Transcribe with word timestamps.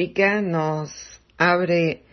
Música 0.00 0.40
nos 0.40 0.90
abre 1.36 2.04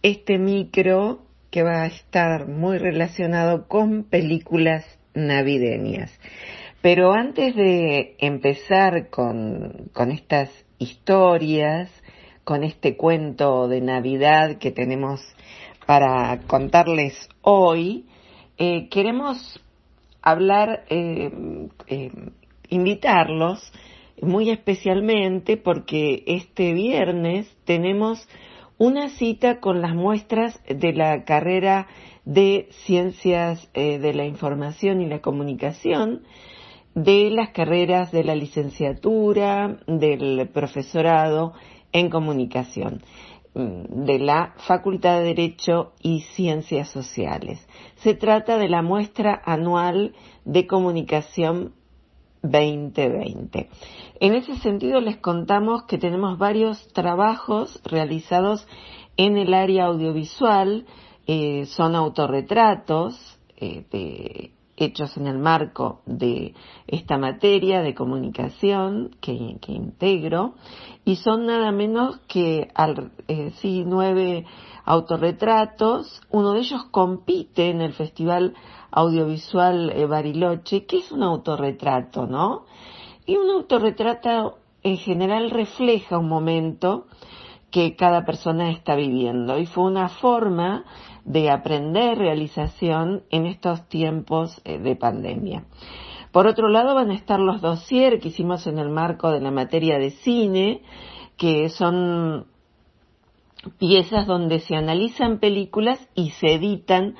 este 0.00 0.38
micro 0.38 1.22
que 1.50 1.64
va 1.64 1.82
a 1.82 1.86
estar 1.86 2.46
muy 2.46 2.78
relacionado 2.78 3.66
con 3.66 4.04
películas 4.04 4.84
navideñas. 5.12 6.12
Pero 6.82 7.12
antes 7.12 7.56
de 7.56 8.14
empezar 8.20 9.10
con, 9.10 9.90
estas 10.12 10.50
historias, 10.78 11.90
con 12.44 12.62
este 12.62 12.96
cuento 12.96 13.66
de 13.66 13.80
Navidad 13.80 14.58
que 14.58 14.70
tenemos 14.70 15.20
para 15.84 16.42
contarles 16.46 17.28
hoy, 17.40 18.06
eh, 18.56 18.88
queremos 18.88 19.60
hablar, 20.22 20.84
eh, 20.90 21.28
eh, 21.88 22.12
invitarlos 22.68 23.72
muy 24.20 24.50
especialmente 24.50 25.56
porque 25.56 26.24
este 26.26 26.72
viernes 26.74 27.56
tenemos 27.64 28.28
una 28.78 29.10
cita 29.10 29.60
con 29.60 29.80
las 29.80 29.94
muestras 29.94 30.60
de 30.68 30.92
la 30.92 31.24
carrera 31.24 31.86
de 32.24 32.68
Ciencias 32.84 33.68
eh, 33.74 33.98
de 33.98 34.14
la 34.14 34.24
Información 34.24 35.00
y 35.00 35.06
la 35.06 35.20
Comunicación, 35.20 36.22
de 36.94 37.30
las 37.30 37.50
carreras 37.50 38.12
de 38.12 38.24
la 38.24 38.34
licenciatura, 38.34 39.78
del 39.86 40.48
profesorado 40.48 41.52
en 41.92 42.10
comunicación, 42.10 43.02
mm, 43.54 44.04
de 44.04 44.18
la 44.18 44.54
Facultad 44.66 45.18
de 45.18 45.26
Derecho 45.26 45.92
y 46.00 46.20
Ciencias 46.34 46.88
Sociales. 46.88 47.66
Se 47.96 48.14
trata 48.14 48.58
de 48.58 48.68
la 48.68 48.82
muestra 48.82 49.40
anual 49.44 50.14
de 50.44 50.66
comunicación 50.66 51.72
2020. 52.42 53.68
En 54.20 54.34
ese 54.34 54.56
sentido 54.58 55.00
les 55.00 55.16
contamos 55.18 55.84
que 55.84 55.98
tenemos 55.98 56.38
varios 56.38 56.88
trabajos 56.92 57.80
realizados 57.84 58.66
en 59.16 59.36
el 59.36 59.54
área 59.54 59.86
audiovisual, 59.86 60.86
eh, 61.26 61.66
son 61.66 61.94
autorretratos 61.94 63.38
eh, 63.56 64.50
hechos 64.76 65.16
en 65.16 65.26
el 65.26 65.38
marco 65.38 66.00
de 66.06 66.54
esta 66.86 67.18
materia 67.18 67.82
de 67.82 67.94
comunicación 67.94 69.10
que, 69.20 69.58
integro 69.68 70.54
y 71.04 71.16
son 71.16 71.46
nada 71.46 71.72
menos 71.72 72.18
que 72.28 72.68
eh, 73.28 73.52
sí, 73.60 73.84
nueve 73.86 74.46
autorretratos. 74.84 76.20
Uno 76.30 76.52
de 76.52 76.60
ellos 76.60 76.84
compite 76.90 77.70
en 77.70 77.80
el 77.80 77.92
Festival 77.92 78.54
audiovisual 78.90 79.90
eh, 79.90 80.06
Bariloche, 80.06 80.86
que 80.86 80.98
es 80.98 81.12
un 81.12 81.22
autorretrato, 81.22 82.26
¿no? 82.26 82.64
Y 83.26 83.36
un 83.36 83.50
autorretrato 83.50 84.58
en 84.82 84.96
general 84.96 85.50
refleja 85.50 86.18
un 86.18 86.28
momento 86.28 87.06
que 87.72 87.96
cada 87.96 88.24
persona 88.24 88.70
está 88.70 88.94
viviendo 88.94 89.58
y 89.58 89.66
fue 89.66 89.84
una 89.84 90.08
forma 90.08 90.84
de 91.24 91.50
aprender 91.50 92.18
realización 92.18 93.22
en 93.30 93.46
estos 93.46 93.88
tiempos 93.88 94.60
eh, 94.64 94.78
de 94.78 94.94
pandemia. 94.94 95.64
Por 96.32 96.46
otro 96.46 96.68
lado 96.68 96.94
van 96.94 97.10
a 97.10 97.14
estar 97.14 97.40
los 97.40 97.60
dossier 97.60 98.20
que 98.20 98.28
hicimos 98.28 98.66
en 98.66 98.78
el 98.78 98.90
marco 98.90 99.30
de 99.30 99.40
la 99.40 99.50
materia 99.50 99.98
de 99.98 100.10
cine, 100.10 100.82
que 101.36 101.70
son 101.70 102.46
piezas 103.78 104.26
donde 104.26 104.60
se 104.60 104.76
analizan 104.76 105.38
películas 105.38 105.98
y 106.14 106.30
se 106.30 106.54
editan 106.54 107.16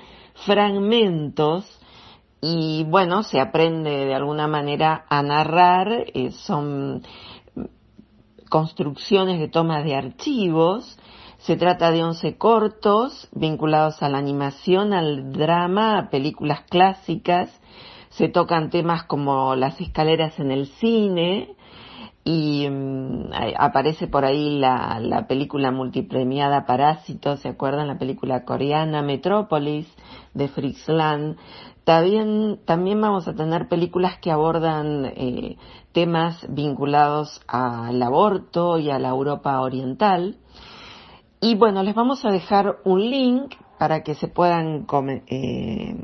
fragmentos 0.47 1.81
y 2.41 2.85
bueno, 2.85 3.23
se 3.23 3.41
aprende 3.41 4.05
de 4.05 4.15
alguna 4.15 4.49
manera 4.49 5.07
a 5.09 5.23
narrar, 5.23 6.07
eh, 6.13 6.33
son 6.33 7.03
construcciones 8.53 9.41
de 9.41 9.49
tomas 9.49 9.83
de 9.83 9.97
archivos, 9.97 10.99
se 11.39 11.57
trata 11.57 11.91
de 11.91 12.05
11 12.05 12.37
cortos 12.37 13.31
vinculados 13.33 14.03
a 14.03 14.11
la 14.11 14.19
animación, 14.19 14.93
al 14.93 15.33
drama, 15.33 15.99
a 15.99 16.11
películas 16.11 16.61
clásicas, 16.69 17.49
se 18.11 18.29
tocan 18.29 18.69
temas 18.69 19.05
como 19.05 19.55
las 19.57 19.81
escaleras 19.81 20.39
en 20.39 20.51
el 20.51 20.67
cine, 20.67 21.57
y 22.25 22.69
mm, 22.71 23.31
aparece 23.59 24.07
por 24.07 24.25
ahí 24.25 24.59
la, 24.59 25.01
la, 25.01 25.27
película 25.27 25.73
multipremiada 25.73 26.67
Parásito, 26.67 27.37
¿se 27.37 27.49
acuerdan? 27.49 27.89
La 27.89 27.99
película 27.99 28.45
coreana 28.45 29.03
Metrópolis 29.03 29.93
de 30.33 30.49
Fritz 30.49 30.89
Lang. 30.89 31.37
También, 31.85 32.61
también 32.65 33.01
vamos 33.01 33.27
a 33.27 33.35
tener 33.35 33.67
películas 33.69 34.19
que 34.19 34.31
abordan 34.31 35.07
eh, 35.17 35.57
temas 35.91 36.47
vinculados 36.49 37.41
al 37.49 38.01
aborto 38.01 38.79
y 38.79 38.89
a 38.91 39.01
la 39.01 39.09
Europa 39.09 39.61
oriental. 39.61 40.37
Y 41.41 41.57
bueno, 41.57 41.83
les 41.83 41.97
vamos 41.97 42.25
a 42.25 42.31
dejar 42.31 42.77
un 42.85 43.01
link 43.11 43.57
para 43.81 44.05
que 44.05 44.15
se 44.15 44.29
puedan 44.29 44.87
eh, 45.27 45.97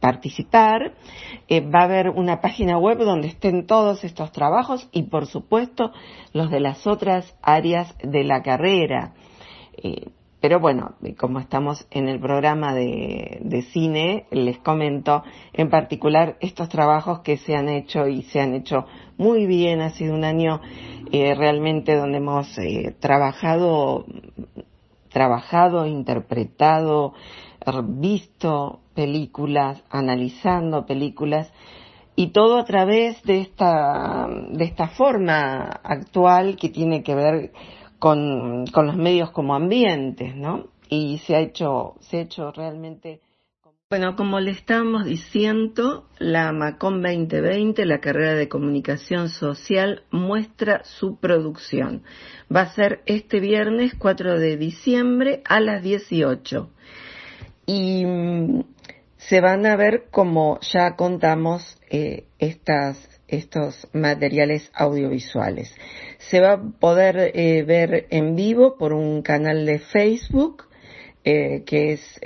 participar. 0.00 0.94
Eh, 1.48 1.60
va 1.60 1.80
a 1.80 1.84
haber 1.84 2.08
una 2.10 2.40
página 2.40 2.78
web 2.78 2.98
donde 2.98 3.28
estén 3.28 3.66
todos 3.66 4.02
estos 4.02 4.32
trabajos 4.32 4.88
y 4.92 5.04
por 5.04 5.26
supuesto 5.26 5.92
los 6.32 6.50
de 6.50 6.60
las 6.60 6.86
otras 6.86 7.36
áreas 7.42 7.94
de 8.02 8.24
la 8.24 8.42
carrera. 8.42 9.14
Eh, 9.76 10.08
pero 10.40 10.58
bueno, 10.58 10.94
como 11.18 11.38
estamos 11.38 11.86
en 11.90 12.08
el 12.08 12.18
programa 12.18 12.74
de, 12.74 13.62
cine, 13.72 14.24
les 14.30 14.56
comento 14.58 15.22
en 15.52 15.68
particular 15.68 16.38
estos 16.40 16.70
trabajos 16.70 17.20
que 17.20 17.36
se 17.36 17.54
han 17.54 17.68
hecho 17.68 18.06
y 18.08 18.22
se 18.22 18.40
han 18.40 18.54
hecho 18.54 18.86
muy 19.18 19.44
bien. 19.44 19.82
Ha 19.82 19.90
sido 19.90 20.14
un 20.14 20.24
año 20.24 20.62
eh, 21.12 21.34
realmente 21.34 21.94
donde 21.94 22.18
hemos 22.18 22.56
trabajado, 23.00 24.06
trabajado, 25.10 25.86
interpretado, 25.86 27.12
visto 27.84 28.80
películas, 29.00 29.82
analizando 29.88 30.84
películas 30.84 31.50
y 32.16 32.32
todo 32.32 32.58
a 32.58 32.66
través 32.66 33.22
de 33.22 33.40
esta, 33.40 34.28
de 34.50 34.64
esta 34.64 34.88
forma 34.88 35.62
actual 35.82 36.56
que 36.56 36.68
tiene 36.68 37.02
que 37.02 37.14
ver 37.14 37.52
con, 37.98 38.66
con 38.66 38.86
los 38.86 38.96
medios 38.96 39.30
como 39.30 39.54
ambientes, 39.54 40.36
¿no? 40.36 40.66
Y 40.90 41.16
se 41.24 41.34
ha 41.34 41.40
hecho, 41.40 41.94
se 42.00 42.18
ha 42.18 42.20
hecho 42.20 42.52
realmente 42.52 43.22
bueno, 43.88 44.14
como 44.14 44.38
le 44.38 44.52
estamos 44.52 45.04
diciendo, 45.04 46.06
la 46.20 46.52
MACOM 46.52 47.02
2020, 47.02 47.84
la 47.86 47.98
carrera 47.98 48.36
de 48.36 48.48
comunicación 48.48 49.30
social, 49.30 50.04
muestra 50.12 50.84
su 50.84 51.18
producción. 51.18 52.04
Va 52.54 52.60
a 52.60 52.72
ser 52.72 53.02
este 53.06 53.40
viernes 53.40 53.94
4 53.98 54.38
de 54.38 54.56
diciembre 54.56 55.42
a 55.44 55.58
las 55.58 55.82
18 55.82 56.70
y 57.70 58.04
mm, 58.04 58.64
se 59.16 59.40
van 59.40 59.64
a 59.64 59.76
ver 59.76 60.08
como 60.10 60.58
ya 60.60 60.96
contamos 60.96 61.78
eh, 61.88 62.24
estas 62.40 63.08
estos 63.28 63.86
materiales 63.92 64.72
audiovisuales. 64.74 65.72
Se 66.18 66.40
va 66.40 66.54
a 66.54 66.60
poder 66.80 67.30
eh, 67.32 67.62
ver 67.62 68.08
en 68.10 68.34
vivo 68.34 68.76
por 68.76 68.92
un 68.92 69.22
canal 69.22 69.66
de 69.66 69.78
Facebook 69.78 70.64
eh, 71.22 71.62
que 71.64 71.92
es 71.92 72.18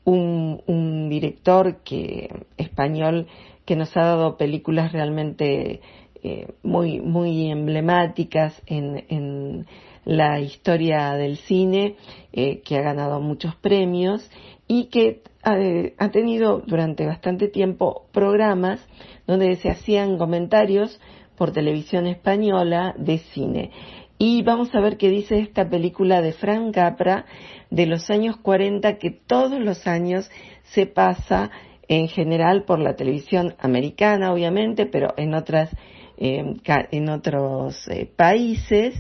un, 0.04 1.10
director 1.12 1.84
que, 1.84 2.30
español 2.58 3.28
que 3.66 3.76
nos 3.76 3.96
ha 3.96 4.02
dado 4.02 4.36
películas 4.36 4.94
realmente 4.94 5.82
eh, 6.24 6.48
muy, 6.64 7.02
muy 7.02 7.52
emblemáticas 7.52 8.60
en, 8.66 9.68
la 10.08 10.40
historia 10.40 11.12
del 11.16 11.36
cine, 11.36 11.98
eh, 12.32 12.62
que 12.62 12.78
ha 12.78 12.82
ganado 12.82 13.20
muchos 13.20 13.56
premios 13.56 14.32
y 14.66 14.86
que 14.86 15.22
ha, 15.44 15.58
ha, 15.98 16.12
tenido 16.12 16.60
durante 16.66 17.06
bastante 17.06 17.50
tiempo 17.50 18.06
programas 18.14 18.80
donde 19.28 19.54
se 19.58 19.70
hacían 19.70 20.18
comentarios 20.18 21.02
por 21.36 21.52
televisión 21.52 22.08
española 22.08 22.96
de 22.98 23.18
cine. 23.18 23.72
Y 24.18 24.44
vamos 24.44 24.74
a 24.74 24.80
ver 24.80 24.96
qué 24.96 25.10
dice 25.10 25.40
esta 25.40 25.70
película 25.70 26.22
de 26.22 26.32
Frank 26.32 26.74
Capra 26.74 27.26
de 27.70 27.86
los 27.86 28.10
años 28.10 28.38
40 28.38 28.98
que 29.00 29.12
todos 29.12 29.60
los 29.60 29.88
años 29.88 30.32
se 30.64 30.86
pasa 30.86 31.52
en 31.90 32.08
general 32.08 32.64
por 32.64 32.80
la 32.80 32.96
televisión 32.96 33.56
americana, 33.60 34.32
obviamente, 34.32 34.86
pero 34.86 35.14
en 35.18 35.34
otras 35.34 35.70
eh, 36.18 36.56
en 36.92 37.10
otros 37.10 37.88
eh, 37.90 38.10
países 38.16 38.96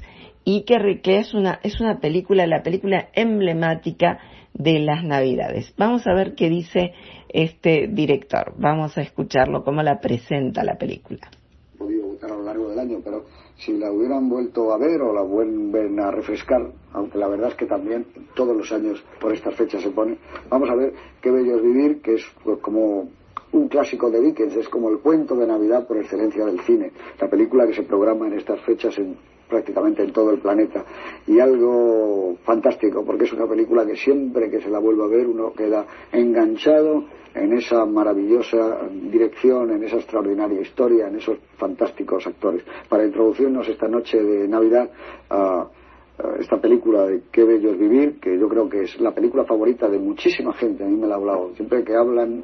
y 0.49 0.63
que, 0.63 1.19
es 1.19 1.33
una 1.33 1.59
es 1.61 1.81
una 1.81 1.99
película, 1.99 2.47
la 2.47 2.63
película 2.63 3.09
emblemática 3.13 4.19
de 4.53 4.79
las 4.79 5.03
Navidades. 5.03 5.73
Vamos 5.77 6.07
a 6.07 6.13
ver 6.13 6.35
qué 6.35 6.47
dice 6.47 6.94
este 7.27 7.89
director. 7.89 8.53
Vamos 8.57 8.97
a 8.97 9.01
escucharlo 9.01 9.65
cómo 9.65 9.83
la 9.83 9.99
presenta 9.99 10.63
la 10.63 10.77
película. 10.77 11.29
Podido 11.77 12.15
a 12.21 12.27
lo 12.29 12.44
largo 12.44 12.69
del 12.69 12.79
año, 12.79 12.99
pero 13.03 13.25
si 13.57 13.77
la 13.77 13.91
hubieran 13.91 14.29
vuelto 14.29 14.71
a 14.71 14.77
ver 14.77 15.01
o 15.01 15.13
la 15.13 15.21
vuelven 15.21 15.99
a 15.99 16.11
refrescar, 16.11 16.71
aunque 16.94 17.17
la 17.17 17.27
verdad 17.27 17.49
es 17.49 17.55
que 17.55 17.65
también 17.65 18.05
todos 18.33 18.55
los 18.55 18.71
años 18.71 19.03
por 19.19 19.33
estas 19.33 19.53
fechas 19.53 19.83
se 19.83 19.89
pone, 19.89 20.17
vamos 20.49 20.69
a 20.69 20.75
ver 20.75 20.94
qué 21.21 21.29
bello 21.29 21.57
es 21.57 21.61
vivir, 21.61 22.01
que 22.01 22.13
es 22.13 22.25
pues, 22.45 22.59
como 22.59 23.09
un 23.51 23.67
clásico 23.67 24.09
de 24.09 24.21
Dickens, 24.21 24.55
es 24.55 24.69
como 24.69 24.89
el 24.91 24.99
cuento 24.99 25.35
de 25.35 25.45
Navidad 25.45 25.85
por 25.85 25.97
excelencia 25.97 26.45
del 26.45 26.61
cine, 26.61 26.94
la 27.19 27.29
película 27.29 27.67
que 27.67 27.73
se 27.73 27.83
programa 27.83 28.27
en 28.27 28.39
estas 28.39 28.61
fechas 28.61 28.97
en 28.97 29.17
prácticamente 29.47 30.03
en 30.03 30.11
todo 30.11 30.31
el 30.31 30.39
planeta 30.39 30.83
y 31.25 31.39
algo 31.39 32.38
fantástico 32.44 33.03
porque 33.05 33.25
es 33.25 33.33
una 33.33 33.47
película 33.47 33.85
que 33.85 33.95
siempre 33.95 34.49
que 34.49 34.61
se 34.61 34.69
la 34.69 34.79
vuelva 34.79 35.05
a 35.05 35.09
ver 35.09 35.27
uno 35.27 35.53
queda 35.53 35.85
enganchado 36.11 37.05
en 37.33 37.53
esa 37.53 37.85
maravillosa 37.85 38.79
dirección, 38.91 39.71
en 39.71 39.83
esa 39.83 39.97
extraordinaria 39.97 40.61
historia, 40.61 41.07
en 41.07 41.17
esos 41.17 41.38
fantásticos 41.57 42.25
actores. 42.25 42.63
Para 42.89 43.05
introducirnos 43.05 43.67
esta 43.67 43.88
noche 43.88 44.21
de 44.21 44.47
Navidad 44.47 44.89
a 45.29 45.67
esta 46.40 46.60
película 46.60 47.06
de 47.06 47.22
Qué 47.31 47.44
bello 47.44 47.72
es 47.72 47.78
vivir, 47.78 48.19
que 48.19 48.38
yo 48.40 48.48
creo 48.50 48.68
que 48.69 48.84
es 48.84 49.00
la 49.00 49.14
película 49.14 49.44
favorita 49.46 49.88
de 49.88 50.00
muchísima 50.00 50.54
gente, 50.54 50.84
a 50.84 50.88
mí 50.88 50.96
me 50.96 51.08
la 51.08 51.16
ha 51.16 51.18
hablado. 51.18 51.54
Siempre 51.56 51.84
que 51.84 51.96
hablan 51.96 52.44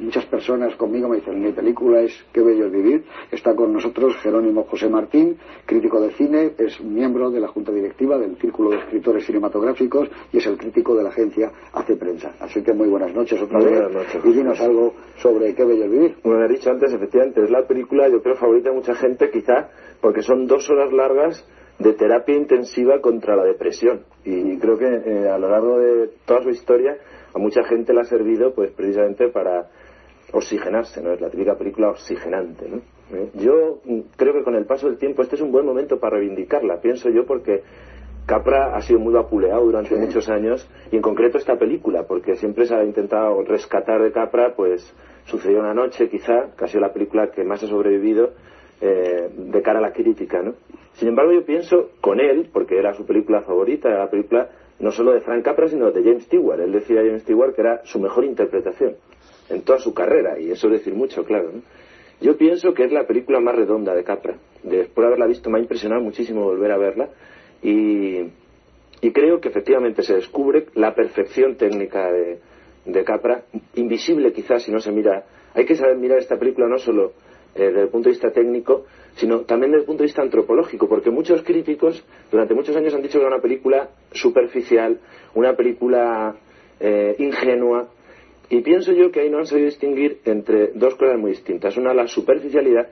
muchas 0.00 0.26
personas 0.26 0.74
conmigo 0.76 1.08
me 1.08 1.16
dicen, 1.16 1.40
mi 1.40 1.52
película 1.52 2.00
es 2.00 2.12
Qué 2.32 2.40
bello 2.40 2.66
es 2.66 2.72
vivir. 2.72 3.04
Está 3.30 3.54
con 3.54 3.72
nosotros 3.72 4.16
Jerónimo 4.16 4.64
José 4.64 4.88
Martín, 4.88 5.38
crítico 5.66 6.00
de 6.00 6.12
cine, 6.12 6.52
es 6.58 6.80
miembro 6.80 7.30
de 7.30 7.40
la 7.40 7.48
Junta 7.48 7.72
Directiva 7.72 8.18
del 8.18 8.36
Círculo 8.36 8.70
de 8.70 8.78
Escritores 8.78 9.24
Cinematográficos 9.26 10.08
y 10.32 10.38
es 10.38 10.46
el 10.46 10.56
crítico 10.56 10.96
de 10.96 11.04
la 11.04 11.10
agencia 11.10 11.52
Hace 11.72 11.96
Prensa. 11.96 12.34
Así 12.40 12.62
que 12.62 12.72
muy 12.72 12.88
buenas 12.88 13.14
noches 13.14 13.40
otra 13.40 13.58
vez. 13.58 13.70
Buenas 13.70 13.92
noches. 13.92 14.24
Y 14.24 14.32
dinos 14.32 14.60
algo 14.60 14.94
sobre 15.16 15.54
Qué 15.54 15.64
bello 15.64 15.84
es 15.84 15.90
vivir. 15.90 16.16
Como 16.22 16.36
he 16.36 16.48
dicho 16.48 16.70
antes, 16.70 16.92
efectivamente, 16.92 17.42
es 17.42 17.50
la 17.50 17.66
película, 17.66 18.08
yo 18.08 18.22
creo, 18.22 18.36
favorita 18.36 18.70
de 18.70 18.76
mucha 18.76 18.94
gente, 18.94 19.30
quizá 19.30 19.70
porque 20.00 20.22
son 20.22 20.46
dos 20.46 20.68
horas 20.70 20.92
largas 20.92 21.44
de 21.78 21.92
terapia 21.92 22.34
intensiva 22.34 23.00
contra 23.00 23.36
la 23.36 23.44
depresión. 23.44 24.02
Y 24.24 24.58
creo 24.58 24.78
que 24.78 24.86
eh, 24.86 25.28
a 25.28 25.38
lo 25.38 25.48
largo 25.48 25.78
de 25.78 26.10
toda 26.26 26.42
su 26.42 26.50
historia 26.50 26.96
a 27.34 27.38
mucha 27.38 27.62
gente 27.64 27.92
le 27.92 28.00
ha 28.00 28.04
servido 28.04 28.54
pues 28.54 28.70
precisamente 28.72 29.28
para 29.28 29.68
oxigenarse, 30.32 31.02
¿no? 31.02 31.12
Es 31.12 31.20
la 31.20 31.30
típica 31.30 31.56
película 31.56 31.90
oxigenante, 31.90 32.68
¿no? 32.68 32.80
¿Eh? 33.16 33.30
Yo 33.34 33.80
creo 34.16 34.34
que 34.34 34.42
con 34.42 34.54
el 34.54 34.66
paso 34.66 34.88
del 34.88 34.98
tiempo 34.98 35.22
este 35.22 35.36
es 35.36 35.42
un 35.42 35.52
buen 35.52 35.64
momento 35.64 35.98
para 35.98 36.16
reivindicarla, 36.16 36.80
pienso 36.80 37.08
yo, 37.08 37.24
porque 37.24 37.62
Capra 38.26 38.76
ha 38.76 38.82
sido 38.82 38.98
muy 38.98 39.14
vapuleado 39.14 39.64
durante 39.64 39.96
muchos 39.96 40.28
años 40.28 40.68
y 40.92 40.96
en 40.96 41.02
concreto 41.02 41.38
esta 41.38 41.56
película, 41.56 42.02
porque 42.06 42.36
siempre 42.36 42.66
se 42.66 42.74
ha 42.74 42.84
intentado 42.84 43.42
rescatar 43.42 44.02
de 44.02 44.12
Capra, 44.12 44.54
pues 44.54 44.94
sucedió 45.24 45.60
una 45.60 45.72
noche 45.72 46.10
quizá, 46.10 46.50
que 46.56 46.64
ha 46.64 46.68
sido 46.68 46.82
la 46.82 46.92
película 46.92 47.30
que 47.30 47.44
más 47.44 47.62
ha 47.62 47.66
sobrevivido 47.66 48.32
eh, 48.82 49.30
de 49.34 49.62
cara 49.62 49.78
a 49.78 49.82
la 49.82 49.92
crítica, 49.92 50.42
¿no? 50.42 50.54
Sin 50.98 51.08
embargo, 51.08 51.32
yo 51.32 51.44
pienso 51.44 51.90
con 52.00 52.18
él, 52.18 52.50
porque 52.52 52.76
era 52.76 52.92
su 52.94 53.06
película 53.06 53.42
favorita, 53.42 53.88
era 53.88 54.00
la 54.00 54.10
película 54.10 54.50
no 54.80 54.90
solo 54.90 55.12
de 55.12 55.20
Frank 55.20 55.44
Capra, 55.44 55.68
sino 55.68 55.92
de 55.92 56.02
James 56.02 56.24
Stewart. 56.24 56.60
Él 56.60 56.72
decía 56.72 57.00
a 57.00 57.04
James 57.04 57.22
Stewart 57.22 57.54
que 57.54 57.60
era 57.60 57.80
su 57.84 58.00
mejor 58.00 58.24
interpretación 58.24 58.96
en 59.48 59.62
toda 59.62 59.78
su 59.78 59.94
carrera, 59.94 60.38
y 60.40 60.50
eso 60.50 60.66
es 60.66 60.72
decir 60.74 60.94
mucho, 60.94 61.24
claro. 61.24 61.50
Yo 62.20 62.36
pienso 62.36 62.74
que 62.74 62.84
es 62.84 62.92
la 62.92 63.06
película 63.06 63.38
más 63.38 63.54
redonda 63.54 63.94
de 63.94 64.02
Capra. 64.02 64.38
Después 64.64 65.04
de 65.04 65.06
haberla 65.06 65.26
visto 65.26 65.50
me 65.50 65.58
ha 65.58 65.62
impresionado 65.62 66.02
muchísimo 66.02 66.42
volver 66.42 66.72
a 66.72 66.76
verla 66.76 67.08
y, 67.62 68.24
creo 69.12 69.40
que 69.40 69.48
efectivamente 69.48 70.02
se 70.02 70.14
descubre 70.14 70.66
la 70.74 70.94
perfección 70.94 71.56
técnica 71.56 72.10
de, 72.10 72.40
de 72.84 73.04
Capra, 73.04 73.44
invisible 73.76 74.32
quizás 74.32 74.64
si 74.64 74.72
no 74.72 74.80
se 74.80 74.90
mira. 74.90 75.24
Hay 75.54 75.64
que 75.64 75.76
saber 75.76 75.96
mirar 75.96 76.18
esta 76.18 76.38
película 76.38 76.66
no 76.66 76.78
solo 76.78 77.12
eh, 77.54 77.66
desde 77.66 77.82
el 77.82 77.88
punto 77.88 78.08
de 78.08 78.14
vista 78.14 78.32
técnico, 78.32 78.84
sino 79.18 79.40
también 79.40 79.72
desde 79.72 79.82
el 79.82 79.86
punto 79.86 80.02
de 80.02 80.06
vista 80.06 80.22
antropológico, 80.22 80.88
porque 80.88 81.10
muchos 81.10 81.42
críticos 81.42 82.04
durante 82.30 82.54
muchos 82.54 82.74
años 82.76 82.94
han 82.94 83.02
dicho 83.02 83.18
que 83.18 83.24
era 83.24 83.34
una 83.34 83.42
película 83.42 83.90
superficial, 84.12 85.00
una 85.34 85.54
película 85.54 86.36
eh, 86.78 87.16
ingenua, 87.18 87.88
y 88.48 88.60
pienso 88.62 88.92
yo 88.92 89.10
que 89.10 89.20
ahí 89.20 89.30
no 89.30 89.38
han 89.38 89.46
sabido 89.46 89.66
distinguir 89.66 90.20
entre 90.24 90.68
dos 90.68 90.94
cosas 90.94 91.18
muy 91.18 91.32
distintas. 91.32 91.76
Una, 91.76 91.92
la 91.92 92.06
superficialidad, 92.06 92.88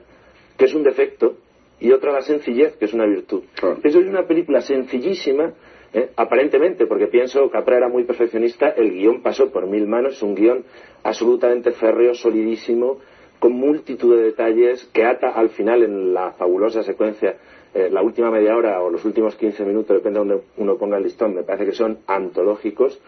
que 0.57 0.65
es 0.65 0.73
un 0.75 0.83
defecto, 0.83 1.37
y 1.79 1.91
otra, 1.91 2.11
la 2.11 2.21
sencillez, 2.21 2.75
que 2.75 2.85
es 2.85 2.93
una 2.93 3.05
virtud. 3.05 3.43
Eso 3.83 3.99
es 3.99 4.07
una 4.07 4.27
película 4.27 4.61
sencillísima, 4.61 5.53
eh, 5.93 6.09
aparentemente, 6.15 6.85
porque 6.87 7.07
pienso 7.07 7.43
que 7.43 7.51
Capra 7.51 7.77
era 7.77 7.87
muy 7.87 8.03
perfeccionista, 8.03 8.69
el 8.69 8.91
guion 8.91 9.21
pasó 9.21 9.49
por 9.49 9.65
mil 9.67 9.87
manos, 9.87 10.17
es 10.17 10.23
un 10.23 10.35
guion 10.35 10.65
absolutamente 11.03 11.71
férreo, 11.71 12.13
solidísimo, 12.13 12.99
con 13.39 13.53
multitud 13.53 14.15
de 14.15 14.23
detalles 14.23 14.85
que 14.93 15.05
ata 15.05 15.29
al 15.29 15.49
final 15.49 15.83
en 15.83 16.13
la 16.13 16.31
fabulosa 16.31 16.83
secuencia, 16.83 17.37
eh, 17.73 17.89
la 17.91 18.01
última 18.01 18.31
media 18.31 18.55
hora 18.55 18.81
o 18.81 18.89
los 18.89 19.05
últimos 19.05 19.35
15 19.35 19.63
minutos, 19.65 19.95
depende 19.95 20.19
de 20.19 20.25
donde 20.25 20.43
uno 20.57 20.77
ponga 20.77 20.97
el 20.97 21.03
listón, 21.03 21.35
me 21.35 21.43
parece 21.43 21.65
que 21.65 21.73
son 21.73 21.99
antológicos. 22.07 22.99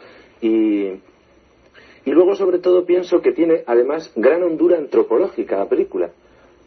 Y, 0.41 0.89
y 2.05 2.11
luego 2.11 2.35
sobre 2.35 2.59
todo 2.59 2.85
pienso 2.85 3.21
que 3.21 3.31
tiene 3.31 3.63
además 3.65 4.11
gran 4.15 4.43
hondura 4.43 4.77
antropológica 4.77 5.57
la 5.57 5.67
película, 5.67 6.11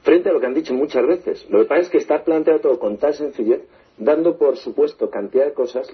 frente 0.03 0.29
a 0.29 0.33
lo 0.33 0.41
que 0.41 0.47
han 0.47 0.55
dicho 0.55 0.75
muchas 0.75 1.07
veces. 1.07 1.47
Lo 1.49 1.61
que 1.61 1.67
pasa 1.67 1.83
es 1.83 1.91
que 1.91 1.99
está 1.99 2.25
planteado 2.25 2.61
todo 2.61 2.79
con 2.79 2.97
tal 2.99 3.15
sencillez, 3.15 3.63
dando 3.99 4.37
por 4.37 4.57
supuesto 4.57 5.09
cantidad 5.09 5.45
de 5.45 5.53
cosas, 5.53 5.89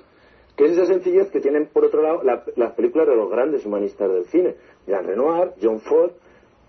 que 0.56 0.64
es 0.64 0.72
esa 0.72 0.86
sencillez 0.86 1.30
que 1.30 1.40
tienen 1.40 1.66
por 1.66 1.84
otro 1.84 2.02
lado 2.02 2.22
las 2.56 2.72
películas 2.72 3.06
de 3.06 3.14
los 3.14 3.30
grandes 3.30 3.64
humanistas 3.66 4.10
del 4.10 4.24
cine, 4.24 4.54
Jean 4.86 5.04
Renoir, 5.06 5.52
John 5.62 5.80
Ford, 5.80 6.12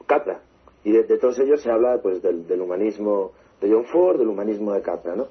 Capra 0.06 0.42
y 0.84 0.92
de, 0.92 1.04
todos 1.18 1.40
ellos 1.40 1.62
se 1.62 1.72
habla 1.72 2.00
pues 2.02 2.22
del, 2.22 2.62
humanismo 2.62 3.32
de 3.62 3.72
John 3.72 3.86
Ford, 3.86 4.18
del 4.18 4.30
humanismo 4.30 4.74
de 4.74 4.82
Capra, 4.82 5.16
¿no? 5.16 5.28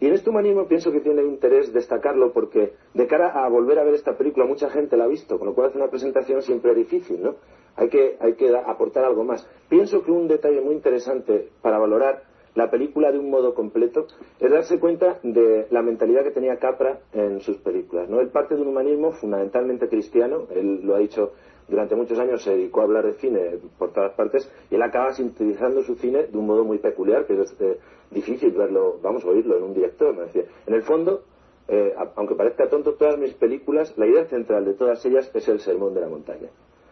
Y 0.00 0.06
en 0.06 0.14
este 0.14 0.28
humanismo 0.28 0.66
pienso 0.66 0.90
que 0.90 1.00
tiene 1.00 1.22
interés 1.22 1.72
destacarlo 1.72 2.32
porque 2.32 2.74
de 2.92 3.06
cara 3.06 3.44
a 3.44 3.48
volver 3.48 3.78
a 3.78 3.84
ver 3.84 3.94
esta 3.94 4.18
película 4.18 4.44
mucha 4.44 4.68
gente 4.68 4.96
la 4.96 5.04
ha 5.04 5.08
visto, 5.08 5.38
con 5.38 5.48
lo 5.48 5.54
cual 5.54 5.68
hacer 5.68 5.80
una 5.80 5.90
presentación 5.90 6.42
siempre 6.42 6.72
es 6.72 6.76
difícil, 6.76 7.22
¿no? 7.22 7.36
Hay 7.76 7.88
que, 7.88 8.16
hay 8.20 8.34
que 8.34 8.54
aportar 8.54 9.04
algo 9.04 9.24
más. 9.24 9.48
Pienso 9.68 10.02
que 10.02 10.10
un 10.10 10.28
detalle 10.28 10.60
muy 10.60 10.74
interesante 10.74 11.48
para 11.62 11.78
valorar 11.78 12.22
la 12.54 12.70
película 12.70 13.10
de 13.10 13.18
un 13.18 13.30
modo 13.30 13.54
completo 13.54 14.06
es 14.38 14.50
darse 14.50 14.78
cuenta 14.78 15.18
de 15.22 15.66
la 15.70 15.82
mentalidad 15.82 16.22
que 16.22 16.30
tenía 16.30 16.56
Capra 16.58 17.00
en 17.12 17.40
sus 17.40 17.58
películas. 17.58 18.08
¿no? 18.08 18.20
Él 18.20 18.28
parte 18.28 18.54
de 18.54 18.62
un 18.62 18.68
humanismo 18.68 19.12
fundamentalmente 19.12 19.88
cristiano, 19.88 20.46
él 20.54 20.80
lo 20.84 20.94
ha 20.94 20.98
dicho 20.98 21.32
durante 21.68 21.94
muchos 21.94 22.18
años 22.18 22.42
se 22.42 22.50
dedicó 22.50 22.80
a 22.80 22.84
hablar 22.84 23.06
de 23.06 23.14
cine 23.14 23.58
por 23.78 23.92
todas 23.92 24.12
partes 24.12 24.50
y 24.70 24.74
él 24.74 24.82
acaba 24.82 25.12
sintetizando 25.12 25.82
su 25.82 25.94
cine 25.96 26.24
de 26.24 26.38
un 26.38 26.46
modo 26.46 26.64
muy 26.64 26.78
peculiar, 26.78 27.26
que 27.26 27.40
es 27.40 27.56
eh, 27.60 27.78
difícil 28.10 28.52
verlo, 28.52 28.98
vamos 29.02 29.24
a 29.24 29.28
oírlo 29.28 29.56
en 29.56 29.64
un 29.64 29.74
director. 29.74 30.14
En 30.66 30.74
el 30.74 30.82
fondo, 30.82 31.22
eh, 31.68 31.94
aunque 32.16 32.34
parezca 32.34 32.68
tonto, 32.68 32.94
todas 32.94 33.18
mis 33.18 33.32
películas, 33.34 33.94
la 33.96 34.06
idea 34.06 34.26
central 34.26 34.64
de 34.64 34.74
todas 34.74 35.04
ellas 35.06 35.30
es 35.32 35.48
el 35.48 35.60
sermón 35.60 35.94
de 35.94 36.00
la 36.00 36.08
montaña. 36.08 36.48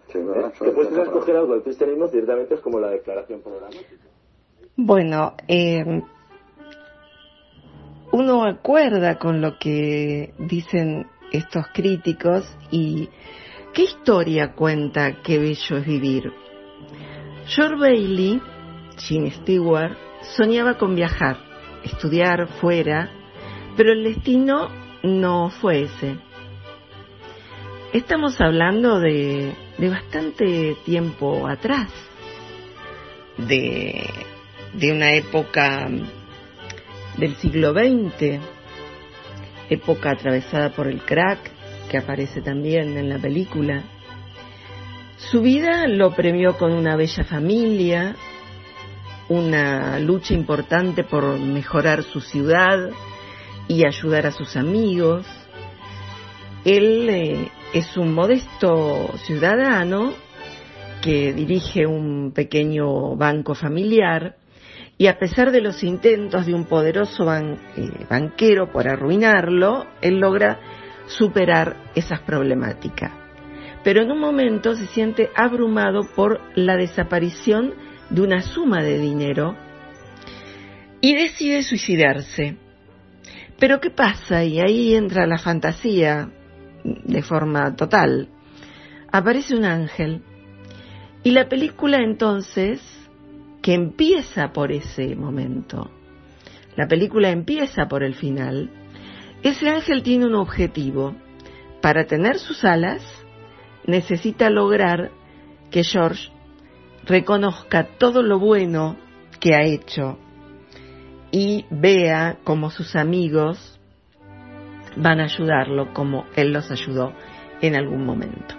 Sí, 0.08 0.18
¿Eh? 0.18 0.52
Que 0.58 0.70
puedes 0.70 0.96
escoger 0.96 1.36
algo 1.36 1.54
del 1.54 1.62
cristianismo, 1.62 2.08
ciertamente 2.08 2.54
es 2.54 2.60
como 2.60 2.80
la 2.80 2.90
declaración 2.90 3.40
programática. 3.40 3.84
Bueno, 4.76 5.34
eh, 5.48 6.02
uno 8.12 8.44
acuerda 8.44 9.18
con 9.18 9.40
lo 9.40 9.58
que 9.58 10.32
dicen 10.38 11.06
estos 11.32 11.66
críticos 11.72 12.44
y 12.70 13.08
¿qué 13.72 13.82
historia 13.82 14.52
cuenta 14.54 15.22
Qué 15.22 15.38
bello 15.38 15.76
es 15.76 15.86
vivir? 15.86 16.32
George 17.46 17.76
Bailey, 17.76 18.40
Gene 18.98 19.30
Stewart, 19.32 19.96
soñaba 20.36 20.78
con 20.78 20.94
viajar, 20.94 21.38
estudiar 21.82 22.48
fuera, 22.60 23.10
pero 23.76 23.92
el 23.92 24.04
destino 24.04 24.68
no 25.02 25.50
fue 25.50 25.82
ese. 25.82 26.16
Estamos 27.92 28.40
hablando 28.40 29.00
de, 29.00 29.54
de 29.76 29.88
bastante 29.88 30.76
tiempo 30.84 31.46
atrás, 31.48 31.90
de 33.36 34.08
de 34.72 34.90
una 34.90 35.14
época 35.14 35.88
del 37.18 37.34
siglo 37.36 37.72
XX, 37.72 38.40
época 39.68 40.12
atravesada 40.12 40.70
por 40.70 40.88
el 40.88 41.02
crack, 41.02 41.38
que 41.92 41.98
aparece 41.98 42.40
también 42.40 42.96
en 42.96 43.10
la 43.10 43.18
película. 43.18 43.82
Su 45.18 45.42
vida 45.42 45.86
lo 45.86 46.14
premió 46.14 46.56
con 46.56 46.72
una 46.72 46.96
bella 46.96 47.22
familia, 47.24 48.16
una 49.28 49.98
lucha 49.98 50.32
importante 50.32 51.04
por 51.04 51.38
mejorar 51.38 52.02
su 52.02 52.22
ciudad 52.22 52.88
y 53.68 53.86
ayudar 53.86 54.24
a 54.26 54.32
sus 54.32 54.56
amigos. 54.56 55.26
Él 56.64 57.10
eh, 57.10 57.50
es 57.74 57.94
un 57.98 58.14
modesto 58.14 59.10
ciudadano 59.26 60.14
que 61.02 61.34
dirige 61.34 61.86
un 61.86 62.32
pequeño 62.32 63.16
banco 63.16 63.54
familiar 63.54 64.36
y 64.96 65.08
a 65.08 65.18
pesar 65.18 65.52
de 65.52 65.60
los 65.60 65.82
intentos 65.82 66.46
de 66.46 66.54
un 66.54 66.64
poderoso 66.64 67.30
eh, 67.34 68.06
banquero 68.08 68.72
por 68.72 68.88
arruinarlo, 68.88 69.84
él 70.00 70.20
logra 70.20 70.81
superar 71.06 71.76
esas 71.94 72.20
problemáticas. 72.20 73.12
Pero 73.84 74.02
en 74.02 74.12
un 74.12 74.20
momento 74.20 74.74
se 74.74 74.86
siente 74.86 75.30
abrumado 75.34 76.02
por 76.14 76.40
la 76.54 76.76
desaparición 76.76 77.74
de 78.10 78.22
una 78.22 78.42
suma 78.42 78.82
de 78.82 78.98
dinero 78.98 79.56
y 81.00 81.14
decide 81.14 81.62
suicidarse. 81.62 82.56
Pero 83.58 83.80
¿qué 83.80 83.90
pasa? 83.90 84.44
Y 84.44 84.60
ahí 84.60 84.94
entra 84.94 85.26
la 85.26 85.38
fantasía 85.38 86.30
de 86.84 87.22
forma 87.22 87.74
total. 87.74 88.28
Aparece 89.10 89.56
un 89.56 89.64
ángel. 89.64 90.22
Y 91.24 91.30
la 91.30 91.48
película 91.48 91.98
entonces 91.98 92.80
que 93.62 93.74
empieza 93.74 94.52
por 94.52 94.72
ese 94.72 95.14
momento. 95.14 95.90
La 96.76 96.88
película 96.88 97.30
empieza 97.30 97.86
por 97.86 98.02
el 98.02 98.14
final. 98.14 98.70
Ese 99.42 99.68
ángel 99.68 100.02
tiene 100.02 100.26
un 100.26 100.34
objetivo. 100.34 101.14
Para 101.80 102.06
tener 102.06 102.38
sus 102.38 102.64
alas, 102.64 103.02
necesita 103.86 104.50
lograr 104.50 105.10
que 105.70 105.82
George 105.82 106.30
reconozca 107.04 107.84
todo 107.98 108.22
lo 108.22 108.38
bueno 108.38 108.96
que 109.40 109.54
ha 109.54 109.62
hecho 109.62 110.18
y 111.32 111.64
vea 111.70 112.38
cómo 112.44 112.70
sus 112.70 112.94
amigos 112.94 113.80
van 114.96 115.20
a 115.20 115.24
ayudarlo 115.24 115.92
como 115.92 116.26
él 116.36 116.52
los 116.52 116.70
ayudó 116.70 117.12
en 117.60 117.74
algún 117.74 118.04
momento. 118.04 118.54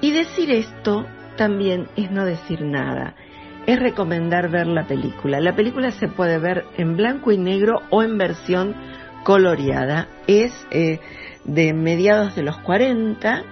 Y 0.00 0.10
decir 0.10 0.50
esto 0.50 1.06
también 1.36 1.88
es 1.94 2.10
no 2.10 2.24
decir 2.24 2.62
nada 2.62 3.14
es 3.66 3.80
recomendar 3.80 4.48
ver 4.48 4.68
la 4.68 4.86
película. 4.86 5.40
La 5.40 5.54
película 5.54 5.90
se 5.90 6.08
puede 6.08 6.38
ver 6.38 6.64
en 6.76 6.96
blanco 6.96 7.32
y 7.32 7.38
negro 7.38 7.82
o 7.90 8.02
en 8.02 8.16
versión 8.16 8.74
coloreada. 9.26 10.06
Es 10.28 10.52
eh, 10.70 11.00
de 11.44 11.74
mediados 11.74 12.36
de 12.36 12.44
los 12.44 12.58
40. 12.58 13.42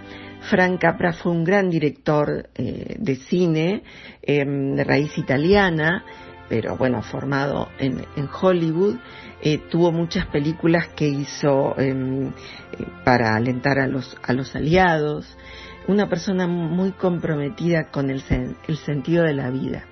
Frank 0.49 0.81
Capra 0.81 1.13
fue 1.13 1.33
un 1.33 1.43
gran 1.43 1.69
director 1.69 2.49
eh, 2.55 2.95
de 2.97 3.17
cine 3.17 3.83
em, 4.23 4.77
de 4.77 4.85
raíz 4.85 5.19
italiana, 5.19 6.05
pero 6.49 6.77
bueno, 6.77 7.03
formado 7.03 7.71
en, 7.81 8.07
Hollywood. 8.41 8.99
Eh, 9.43 9.59
tuvo 9.69 9.91
muchas 9.91 10.27
películas 10.27 10.91
que 10.95 11.09
hizo 11.09 11.77
em, 11.77 12.31
para 13.05 13.35
alentar 13.35 13.81
a 13.81 13.89
los, 13.89 14.17
aliados. 14.55 15.37
Una 15.89 16.09
persona 16.09 16.47
muy 16.47 16.93
comprometida 16.93 17.91
con 17.91 18.11
el, 18.11 18.21
sentido 18.77 19.25
de 19.25 19.35
la 19.35 19.51
vida. 19.51 19.87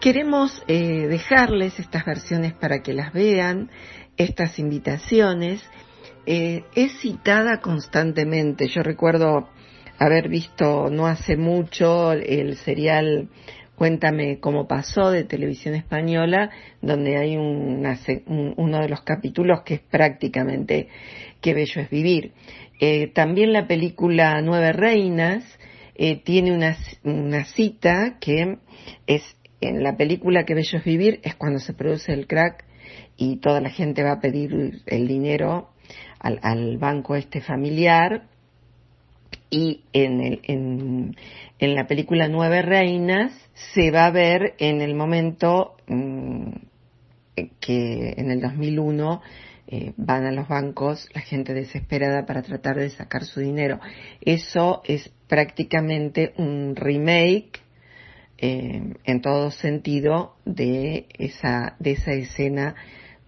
Queremos 0.00 0.62
dejarles 0.66 1.80
estas 1.80 2.04
versiones 2.04 2.52
para 2.52 2.82
que 2.82 2.92
las 2.92 3.12
vean, 3.12 3.68
estas 4.18 4.58
invitaciones. 4.58 5.62
Eh, 6.26 6.64
es 6.74 6.92
citada 7.00 7.60
constantemente. 7.60 8.68
Yo 8.68 8.82
recuerdo 8.82 9.48
haber 9.98 10.28
visto 10.28 10.90
no 10.90 11.06
hace 11.06 11.36
mucho 11.36 12.12
el 12.12 12.56
serial 12.56 13.28
Cuéntame 13.74 14.40
cómo 14.40 14.66
pasó 14.66 15.12
de 15.12 15.22
televisión 15.22 15.76
española, 15.76 16.50
donde 16.82 17.16
hay 17.16 17.36
uno 17.36 18.80
de 18.80 18.88
los 18.88 19.02
capítulos 19.02 19.62
que 19.64 19.74
es 19.74 19.80
prácticamente 19.80 20.88
Qué 21.40 21.54
bello 21.54 21.82
es 21.82 21.88
vivir. 21.88 22.32
Eh, 22.80 23.12
también 23.14 23.52
la 23.52 23.68
película 23.68 24.42
Nueve 24.42 24.72
Reinas 24.72 25.44
tiene 26.24 26.52
una, 26.52 26.76
una 27.04 27.44
cita 27.44 28.18
que 28.20 28.58
es 29.06 29.22
en 29.60 29.82
la 29.82 29.96
película 29.96 30.44
Que 30.44 30.54
Bello 30.54 30.78
es 30.78 30.84
Vivir 30.84 31.20
es 31.22 31.34
cuando 31.34 31.58
se 31.58 31.72
produce 31.72 32.12
el 32.12 32.26
crack 32.26 32.64
y 33.18 33.36
toda 33.36 33.60
la 33.60 33.68
gente 33.68 34.02
va 34.02 34.12
a 34.12 34.20
pedir 34.20 34.80
el 34.86 35.06
dinero 35.06 35.70
al, 36.20 36.78
banco 36.78 37.16
este 37.16 37.40
familiar 37.42 38.22
y 39.50 39.82
en, 39.92 40.20
el, 40.20 40.40
en, 40.44 41.16
en, 41.58 41.74
la 41.74 41.86
película 41.86 42.28
Nueve 42.28 42.62
Reinas 42.62 43.32
se 43.74 43.90
va 43.90 44.06
a 44.06 44.10
ver 44.10 44.54
en 44.58 44.80
el 44.80 44.94
momento 44.94 45.76
mm, 45.86 46.52
que 47.60 48.14
en 48.16 48.30
el 48.30 48.40
2001 48.40 49.20
eh, 49.70 49.92
van 49.96 50.24
a 50.24 50.32
los 50.32 50.48
bancos 50.48 51.08
la 51.14 51.20
gente 51.20 51.52
desesperada 51.52 52.24
para 52.24 52.42
tratar 52.42 52.76
de 52.76 52.90
sacar 52.90 53.24
su 53.24 53.40
dinero. 53.40 53.80
Eso 54.20 54.80
es 54.84 55.10
prácticamente 55.28 56.32
un 56.38 56.74
remake 56.74 57.60
eh, 58.38 58.94
en 59.04 59.20
todo 59.20 59.50
sentido 59.50 60.36
de 60.44 61.06
esa, 61.18 61.76
de 61.80 61.90
esa 61.92 62.12
escena 62.12 62.76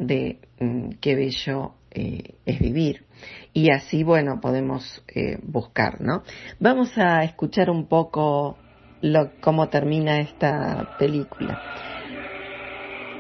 de 0.01 0.39
mm, 0.59 0.93
qué 1.01 1.15
bello 1.15 1.75
eh, 1.93 2.35
es 2.47 2.59
vivir. 2.59 3.05
Y 3.53 3.71
así, 3.71 4.03
bueno, 4.03 4.41
podemos 4.41 5.05
eh, 5.09 5.39
buscar, 5.43 6.01
¿no? 6.01 6.23
Vamos 6.59 6.97
a 6.97 7.23
escuchar 7.23 7.71
un 7.71 7.87
poco 7.87 8.57
lo, 9.03 9.33
cómo 9.41 9.69
termina 9.69 10.19
esta 10.19 10.97
película. 10.99 11.61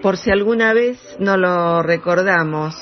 Por 0.03 0.17
si 0.17 0.31
alguna 0.31 0.73
vez 0.73 0.99
no 1.19 1.37
lo 1.37 1.83
recordamos, 1.83 2.75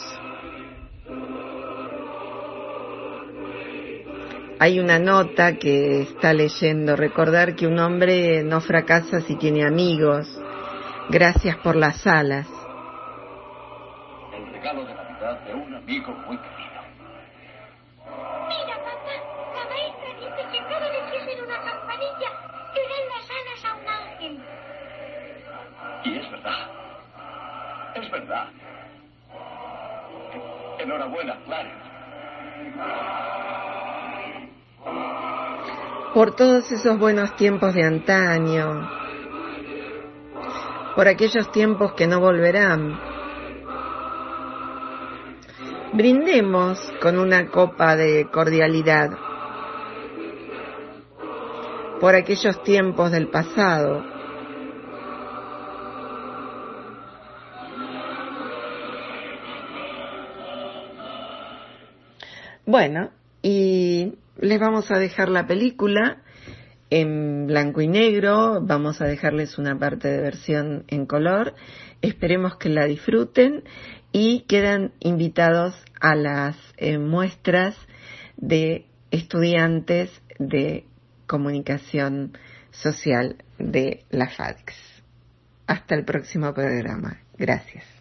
hay 4.60 4.78
una 4.78 5.00
nota 5.00 5.56
que 5.56 6.02
está 6.02 6.32
leyendo, 6.32 6.94
recordar 6.94 7.56
que 7.56 7.66
un 7.66 7.80
hombre 7.80 8.44
no 8.44 8.60
fracasa 8.60 9.20
si 9.22 9.34
tiene 9.34 9.66
amigos. 9.66 10.28
Gracias 11.10 11.56
por 11.56 11.74
las 11.74 12.06
alas. 12.06 12.46
Amigo 15.88 16.12
muy 16.26 16.36
querido. 16.36 16.82
Mira, 18.48 18.76
papá, 18.84 19.14
la 19.54 19.64
maestra 19.70 20.08
dice 20.20 20.42
que 20.52 20.58
cada 20.68 20.88
vez 20.90 21.04
que 21.10 21.24
suena 21.24 21.42
una 21.44 21.60
campanilla, 21.62 22.30
le 22.74 22.82
dan 22.88 23.04
las 23.08 23.26
alas 23.30 23.64
a 23.64 23.74
un 23.74 23.88
ángel. 23.88 24.34
Y 26.04 26.18
es 26.18 26.30
verdad. 26.30 26.60
verdad. 28.12 28.48
Enhorabuena, 30.78 31.36
Clarence. 31.46 31.88
Por 36.12 36.36
todos 36.36 36.70
esos 36.70 36.98
buenos 36.98 37.34
tiempos 37.36 37.72
de 37.72 37.84
antaño, 37.84 38.90
por 40.94 41.08
aquellos 41.08 41.50
tiempos 41.50 41.94
que 41.94 42.06
no 42.06 42.20
volverán. 42.20 43.07
Brindemos 45.92 46.78
con 47.00 47.18
una 47.18 47.48
copa 47.48 47.96
de 47.96 48.28
cordialidad 48.30 49.10
por 51.98 52.14
aquellos 52.14 52.62
tiempos 52.62 53.10
del 53.10 53.28
pasado. 53.28 54.04
Bueno, 62.66 63.10
y 63.40 64.12
les 64.36 64.60
vamos 64.60 64.90
a 64.90 64.98
dejar 64.98 65.30
la 65.30 65.46
película 65.46 66.22
en 66.90 67.46
blanco 67.46 67.80
y 67.80 67.88
negro, 67.88 68.60
vamos 68.62 69.00
a 69.00 69.06
dejarles 69.06 69.58
una 69.58 69.78
parte 69.78 70.08
de 70.08 70.20
versión 70.20 70.84
en 70.88 71.06
color, 71.06 71.54
esperemos 72.02 72.56
que 72.56 72.68
la 72.68 72.84
disfruten 72.84 73.64
y 74.12 74.40
quedan 74.42 74.92
invitados 75.00 75.74
a 76.00 76.14
las 76.14 76.56
eh, 76.76 76.98
muestras 76.98 77.76
de 78.36 78.86
estudiantes 79.10 80.10
de 80.38 80.84
comunicación 81.26 82.36
social 82.70 83.36
de 83.58 84.04
la 84.10 84.28
FADEX. 84.28 84.74
Hasta 85.66 85.94
el 85.94 86.04
próximo 86.04 86.54
programa. 86.54 87.20
Gracias. 87.36 87.97